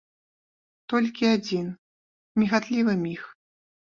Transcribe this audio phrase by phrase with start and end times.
[0.93, 1.67] Толькі адзін
[2.43, 3.21] мігатлівы міг.